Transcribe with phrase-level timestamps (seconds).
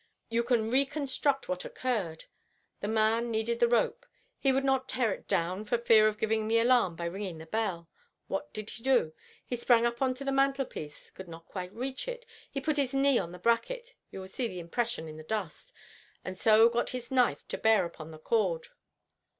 [0.29, 2.25] You can reconstruct what occurred.
[2.79, 4.07] The man needed the rope.
[4.39, 7.45] He would not tear it down for fear of giving the alarm by ringing the
[7.45, 7.87] bell.
[8.27, 9.13] What did he do?
[9.45, 12.25] He sprang up on the mantelpiece, could not quite reach it,
[12.63, 16.89] put his knee on the bracket—you will see the impression in the dust—and so got
[16.89, 18.69] his knife to bear upon the cord.